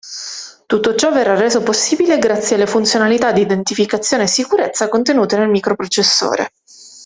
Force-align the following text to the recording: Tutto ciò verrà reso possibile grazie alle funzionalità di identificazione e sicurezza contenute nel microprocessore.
Tutto 0.65 0.95
ciò 0.95 1.11
verrà 1.11 1.35
reso 1.35 1.61
possibile 1.61 2.17
grazie 2.17 2.55
alle 2.55 2.65
funzionalità 2.65 3.31
di 3.31 3.41
identificazione 3.41 4.23
e 4.23 4.27
sicurezza 4.27 4.89
contenute 4.89 5.37
nel 5.37 5.47
microprocessore. 5.49 6.53